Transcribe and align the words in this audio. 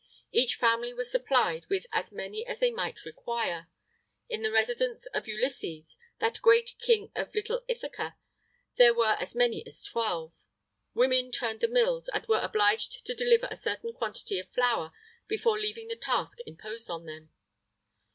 Each 0.31 0.55
family 0.55 0.95
was 0.95 1.11
supplied 1.11 1.67
with 1.69 1.85
as 1.91 2.11
many 2.11 2.43
as 2.47 2.59
they 2.59 2.71
might 2.71 3.05
require. 3.05 3.67
In 4.29 4.41
the 4.41 4.49
residence 4.49 5.05
of 5.13 5.27
Ulysses, 5.27 5.95
that 6.17 6.41
great 6.41 6.73
king 6.79 7.11
of 7.15 7.35
little 7.35 7.63
Ithaca, 7.67 8.17
there 8.77 8.95
were 8.95 9.15
as 9.19 9.35
many 9.35 9.63
as 9.67 9.83
twelve. 9.83 10.43
Women 10.95 11.31
turned 11.31 11.59
the 11.59 11.67
mills, 11.67 12.09
and 12.09 12.25
were 12.27 12.41
obliged 12.41 13.05
to 13.05 13.13
deliver 13.13 13.47
a 13.51 13.55
certain 13.55 13.93
quantity 13.93 14.39
of 14.39 14.49
flour 14.49 14.91
before 15.27 15.59
leaving 15.59 15.87
the 15.89 15.95
task 15.95 16.39
imposed 16.47 16.89
on 16.89 17.05
them. 17.05 17.29